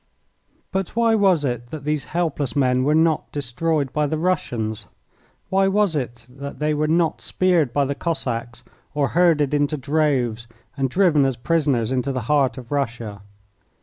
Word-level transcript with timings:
But 0.71 0.95
why 0.95 1.13
was 1.13 1.45
it 1.45 1.67
that 1.69 1.83
these 1.83 2.05
helpless 2.05 2.55
men 2.55 2.83
were 2.83 2.95
not 2.95 3.31
destroyed 3.31 3.93
by 3.93 4.07
the 4.07 4.17
Russians? 4.17 4.87
Why 5.49 5.67
was 5.67 5.95
it 5.95 6.25
that 6.27 6.57
they 6.57 6.73
were 6.73 6.87
not 6.87 7.21
speared 7.21 7.71
by 7.71 7.85
the 7.85 7.93
Cossacks 7.93 8.63
or 8.95 9.09
herded 9.09 9.53
into 9.53 9.77
droves, 9.77 10.47
and 10.75 10.89
driven 10.89 11.23
as 11.23 11.37
prisoners 11.37 11.91
into 11.91 12.11
the 12.11 12.21
heart 12.21 12.57
of 12.57 12.71
Russia? 12.71 13.21